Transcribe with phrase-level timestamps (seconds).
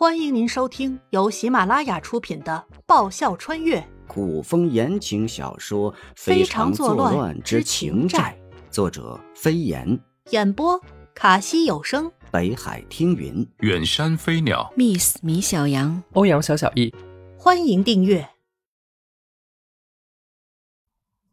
[0.00, 3.86] 欢迎您收听由喜马拉雅出品的《爆笑穿越。
[4.08, 8.34] 古风言情小说《非常作乱之情债》，
[8.72, 10.00] 作者飞檐，
[10.30, 10.80] 演播
[11.14, 16.94] 卡西有声，北海听云，远山飞鸟，Miss 米小羊，欧阳小小易。
[17.36, 18.26] 欢迎订阅。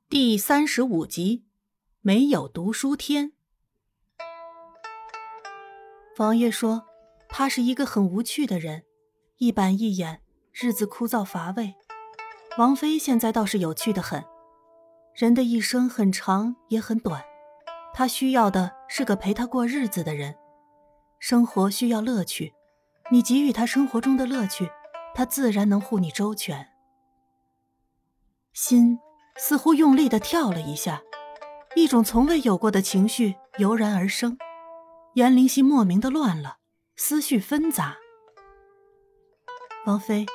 [0.09, 1.45] 第三十五集。
[2.01, 3.31] 没有读书天，
[6.17, 6.86] 王爷说。
[7.29, 8.83] 他是一个很无趣的人，
[9.37, 10.21] 一板一眼，
[10.51, 11.75] 日子枯燥乏味。
[12.57, 14.23] 王妃现在倒是有趣的很。
[15.13, 17.23] 人的一生很长也很短，
[17.93, 20.35] 他需要的是个陪他过日子的人。
[21.19, 22.53] 生活需要乐趣，
[23.11, 24.69] 你给予他生活中的乐趣，
[25.15, 26.67] 他自然能护你周全。
[28.53, 28.99] 心
[29.37, 31.01] 似乎用力的跳了一下，
[31.75, 34.37] 一种从未有过的情绪油然而生。
[35.15, 36.56] 颜灵犀莫名的乱了。
[36.99, 37.95] 思绪纷杂。
[39.85, 40.25] 王妃，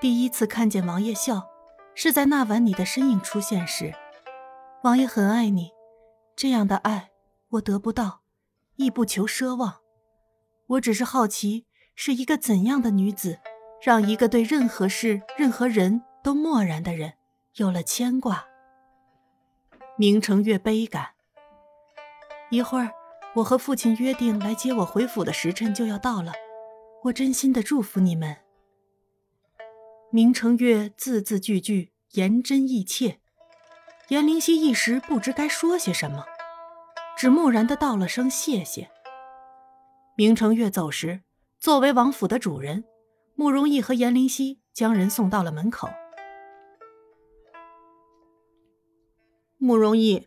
[0.00, 1.48] 第一次看见王爷笑，
[1.94, 3.94] 是在那晚你的身影出现时。
[4.82, 5.70] 王爷很爱你，
[6.34, 7.10] 这样的爱
[7.50, 8.22] 我得不到，
[8.74, 9.76] 亦不求奢望。
[10.66, 13.38] 我只是好奇，是一个怎样的女子，
[13.80, 17.14] 让一个对任何事、任何人都漠然的人
[17.54, 18.44] 有了牵挂。
[19.96, 21.10] 明成月悲感。
[22.50, 22.92] 一会儿。
[23.36, 26.32] 我和父亲约定来接我回府的时辰就要到了，
[27.04, 28.34] 我真心的祝福你们。
[30.10, 33.20] 明成月字字句句言真意切，
[34.08, 36.24] 颜灵犀一时不知该说些什么，
[37.14, 38.90] 只木然的道了声谢谢。
[40.16, 41.20] 明成月走时，
[41.60, 42.84] 作为王府的主人，
[43.34, 45.90] 慕容逸和颜灵犀将人送到了门口。
[49.58, 50.26] 慕容逸。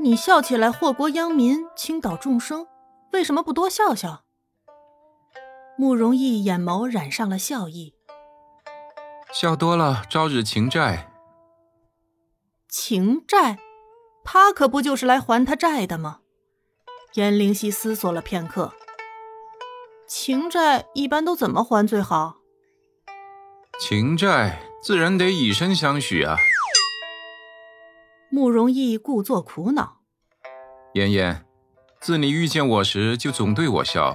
[0.00, 2.68] 你笑起来祸国殃民，倾倒众生，
[3.12, 4.22] 为什么不多笑笑？
[5.76, 7.94] 慕容逸眼眸染上了笑意，
[9.32, 11.10] 笑多了招惹情债。
[12.68, 13.58] 情债，
[14.24, 16.20] 他可不就是来还他债的吗？
[17.14, 18.72] 颜灵犀思索了片刻，
[20.06, 22.36] 情债一般都怎么还最好？
[23.80, 26.36] 情债自然得以身相许啊。
[28.30, 30.00] 慕容逸故作苦恼，
[30.92, 31.46] 妍妍，
[31.98, 34.14] 自你遇见我时就总对我笑，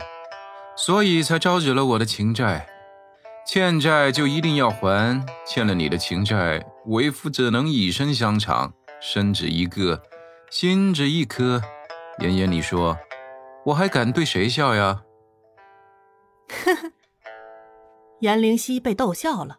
[0.77, 2.67] 所以才招惹了我的情债。
[3.47, 8.71] 欠债就一定要还，欠了你的情债，为夫只能以身相偿？
[9.01, 10.03] 身只一个，
[10.51, 11.59] 心只一颗。
[12.19, 12.95] 妍妍，你说，
[13.65, 15.03] 我还敢对谁笑呀？
[16.49, 16.91] 呵呵，
[18.19, 19.57] 颜灵犀被逗笑了。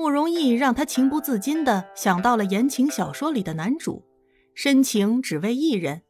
[0.00, 4.02] 慕容逸让他情不自禁地想到了言情小说里的男主，
[4.54, 6.00] 深情只为一人，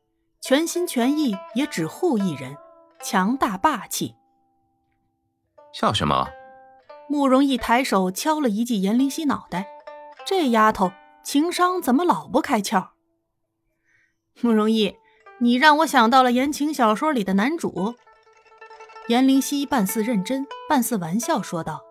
[0.41, 2.57] 全心全意也只护一人，
[3.03, 4.15] 强大霸气。
[5.73, 6.29] 笑什么？
[7.09, 9.67] 慕容逸抬手敲了一记颜灵犀脑袋，
[10.25, 10.93] 这丫头
[11.25, 12.91] 情商怎么老不开窍？
[14.41, 14.95] 慕容逸，
[15.41, 17.97] 你让我想到了言情小说里的男主。
[19.09, 21.83] 颜灵犀半似认真，半似玩笑说道。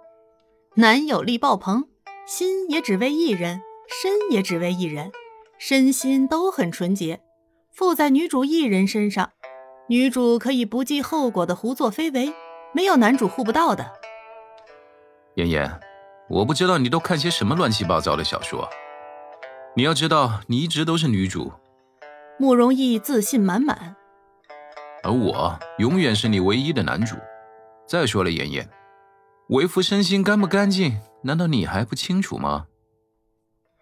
[0.76, 1.89] 男友力爆棚，
[2.30, 5.12] 心也只为一人，身也只为一人，
[5.58, 7.22] 身心都很纯洁，
[7.72, 9.32] 附在女主一人身上，
[9.88, 12.32] 女主可以不计后果的胡作非为，
[12.72, 13.94] 没有男主护不到的。
[15.38, 15.80] 妍妍，
[16.30, 18.70] 我不知道你都看些什么乱七八糟的小说，
[19.76, 21.52] 你要知道，你一直都是女主。
[22.38, 23.96] 慕容逸自信满满，
[25.02, 27.16] 而我永远是你唯一的男主。
[27.88, 28.70] 再说了，妍妍。
[29.48, 30.96] 为夫身心干不干净？
[31.24, 32.68] 难道你还不清楚吗？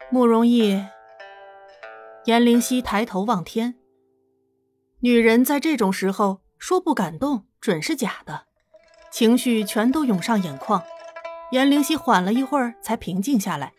[0.09, 0.83] 慕容逸，
[2.25, 3.75] 颜灵犀抬头望天。
[5.01, 8.45] 女人在这种时候说不感动，准是假的，
[9.11, 10.81] 情绪全都涌上眼眶。
[11.51, 13.73] 颜灵犀缓了一会儿，才平静下来，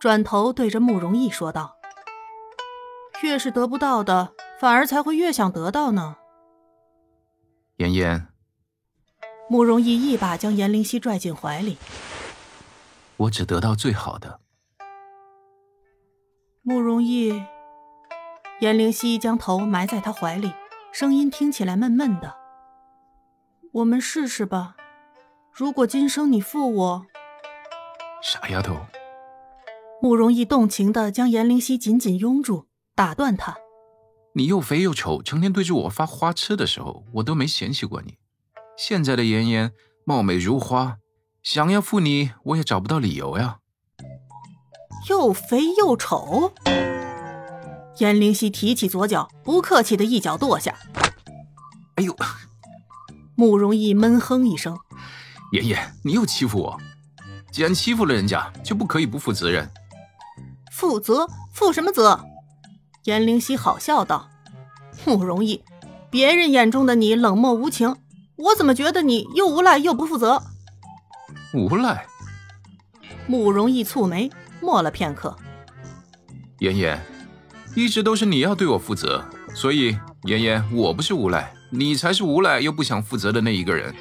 [0.00, 1.76] 转头对着慕容逸说道
[3.22, 6.16] ：“越是得不到的，反而才会越想得到呢。”
[7.78, 8.26] 妍妍。
[9.48, 11.78] 慕容易一把将颜灵犀拽进怀里。
[13.18, 14.40] 我只得到最好的。
[16.62, 17.42] 慕容逸，
[18.60, 20.52] 颜灵犀将头埋在他怀里，
[20.92, 22.34] 声音听起来闷闷的。
[23.72, 24.76] 我们试试吧，
[25.52, 27.06] 如果今生你负我，
[28.22, 28.76] 傻丫头。
[30.02, 33.56] 慕容逸动情的将颜灵犀紧紧拥住，打断他
[34.34, 38.18] ：“你又肥又丑，成天对着我发花痴的时候，我都没嫌弃过你。”
[38.76, 39.72] 现在的妍妍
[40.04, 40.98] 貌美如花，
[41.46, 43.58] 想要负你，我也找不到理由呀。
[45.08, 46.52] 又肥又丑，
[47.98, 50.74] 颜灵犀提起左脚，不客气的一脚跺下。
[51.94, 52.16] 哎呦！
[53.36, 54.76] 慕容逸闷哼一声，
[55.52, 56.80] 爷爷，你又欺负我！
[57.52, 59.70] 既然欺负了人家，就不可以不负责任。
[60.72, 61.28] 负责？
[61.52, 62.24] 负什么责？
[63.04, 64.28] 颜灵犀好笑道
[65.06, 65.62] ：“慕容易，
[66.10, 67.94] 别人眼中的你冷漠无情，
[68.34, 70.42] 我怎么觉得你又无赖又不负责？”
[71.54, 72.06] 无赖？
[73.26, 74.30] 慕容易蹙眉，
[74.60, 75.36] 默了片刻。
[76.60, 77.04] 妍妍，
[77.74, 79.24] 一直都是你要对我负责，
[79.54, 83.94] 所以妍妍，我不是无赖，你才是无赖又不想负责的那一个人。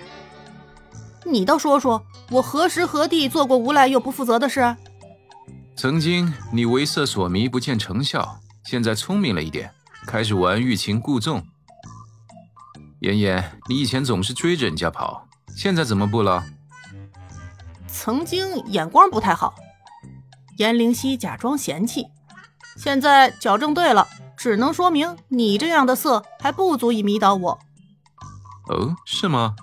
[1.25, 4.75] 你倒说说，我何时何地做过无赖又不负责的事？
[5.75, 9.71] 曾经你为色所迷，不见成效，现在聪明了一点，
[10.05, 11.43] 开始玩欲擒故纵。
[13.01, 15.27] 妍妍，你以前总是追着人家跑，
[15.57, 16.43] 现在怎么不了？
[17.97, 19.55] 曾经眼光不太好。
[20.57, 22.07] 颜灵犀假装嫌弃，
[22.77, 27.59] 现在矫正对了，只能说明你这样的色还不足以迷倒我。
[28.67, 29.55] 哦，是吗？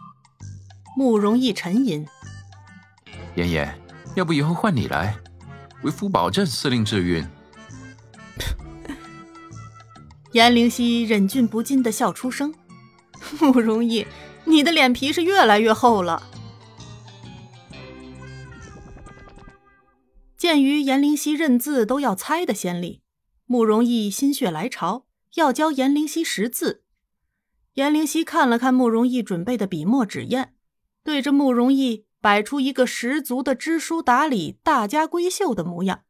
[0.97, 2.07] 慕容易沉吟，
[3.37, 3.79] 妍妍，
[4.15, 5.17] 要不以后换你来，
[5.83, 7.27] 为夫保证司令之运。
[10.33, 12.55] 颜灵犀忍俊不禁的笑出声。
[13.41, 14.07] 慕容易，
[14.45, 16.23] 你的脸皮是越来越厚了。
[20.43, 23.01] 鉴于颜灵犀认字都要猜的先例，
[23.47, 26.83] 慕容易心血来潮要教颜灵犀识字。
[27.75, 30.53] 颜灵犀看了看慕容易准备的笔墨纸砚。
[31.05, 36.03] 对着慕容易摆出一个十足的知书达理、大家闺秀的模样，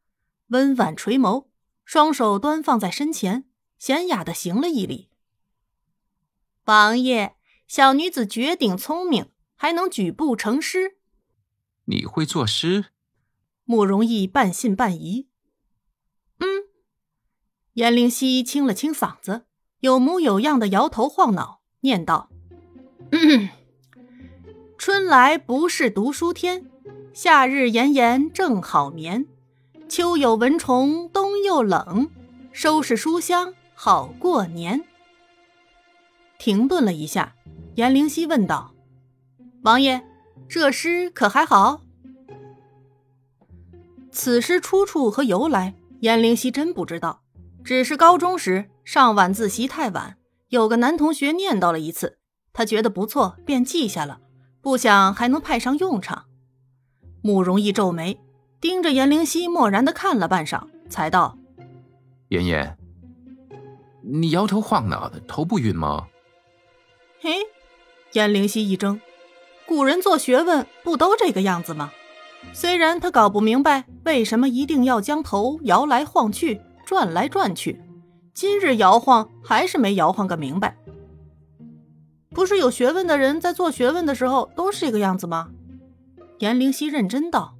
[0.47, 1.45] 温婉垂眸，
[1.85, 3.45] 双手端放在身前，
[3.79, 5.09] 娴雅的行了一礼。
[6.65, 7.35] 王爷，
[7.67, 10.97] 小女子绝顶聪明，还能举步成诗。
[11.85, 12.85] 你会作诗？
[13.65, 15.27] 慕容易半信半疑。
[16.39, 16.47] 嗯。
[17.73, 19.45] 颜灵犀清了清嗓子，
[19.79, 22.29] 有模有样的摇头晃脑，念道
[23.11, 23.49] ：“嗯。”
[24.77, 26.69] 春来不是读书天，
[27.13, 29.25] 夏日炎炎正好眠。
[29.87, 32.09] 秋有蚊虫，冬又冷，
[32.51, 34.83] 收拾书香好过年。
[36.37, 37.35] 停顿了一下，
[37.75, 38.73] 颜灵犀问道
[39.63, 40.03] ：“王爷，
[40.49, 41.82] 这诗可还好？”
[44.13, 47.23] 此诗出处和由来，颜灵犀真不知道。
[47.63, 50.17] 只是高中时上晚自习太晚，
[50.49, 52.19] 有个男同学念叨了一次，
[52.53, 54.19] 他觉得不错，便记下了。
[54.61, 56.25] 不想还能派上用场。
[57.23, 58.19] 慕容易皱眉，
[58.61, 61.37] 盯着颜灵犀，漠然的看了半晌，才道
[62.29, 62.77] ：“妍妍，
[64.03, 66.07] 你摇头晃脑的，头不晕吗？”
[67.19, 67.37] 嘿，
[68.11, 68.99] 颜灵犀一怔，
[69.65, 71.91] 古人做学问不都这个样子吗？
[72.51, 77.81] 虽然他搞不明白为什么一定要将头摇来晃去、转来转去，
[78.33, 80.75] 今日摇晃还是没摇晃个明白。
[82.31, 85.49] 不是有学问的人在做学问的时候都是这个样子吗？
[86.39, 87.55] 颜灵犀认真道：“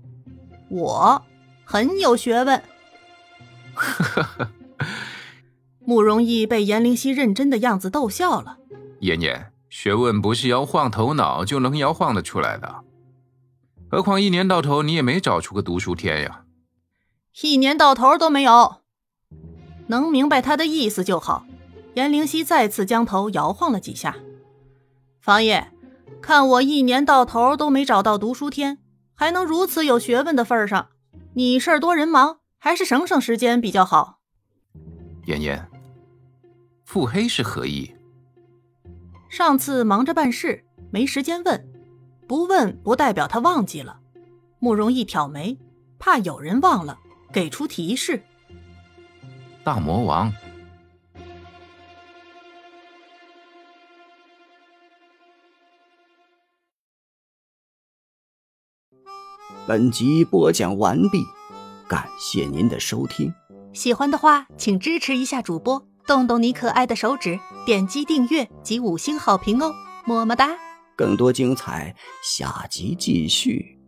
[0.69, 1.24] 我
[1.63, 2.62] 很有学问。
[5.85, 8.57] ”慕容易被颜灵犀认真的样子逗笑了。
[9.01, 12.83] 妍妍，学问不是摇晃头脑就能摇晃得出来的，
[13.94, 16.45] 何况一年到头你也没找出个读书天呀。
[17.44, 18.78] 一年到头都没有，
[19.86, 21.45] 能明白他的意思就好。
[21.94, 24.16] 颜灵犀再次将头摇晃了几下。
[25.22, 25.72] 房爷，
[26.24, 28.80] 看我一年到头都没找到读书天，
[29.13, 30.90] 还能如此有学问的份上，
[31.35, 34.18] 你事儿多人忙，还是省省时间比较好。
[35.28, 35.69] 妍妍，
[36.83, 37.94] 腹黑是何意？
[39.30, 41.72] 上次忙着办事，没时间问，
[42.27, 43.99] 不问不代表他忘记了。
[44.59, 45.57] 慕容易挑眉，
[45.99, 46.97] 怕有人忘了，
[47.33, 48.23] 给出提示。
[49.63, 50.31] 大魔王。
[59.65, 61.23] 本集播讲完毕，
[61.87, 63.33] 感谢您的收听。
[63.71, 69.73] 喜欢的话，请支持一下主播，动动你可爱的手指，点击订阅及五星好评哦，
[70.06, 70.49] 么么哒！
[70.95, 73.82] 更多精彩，下集继续。